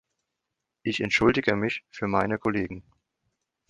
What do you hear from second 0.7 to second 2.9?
Ich entschuldige mich für meine Kollegen.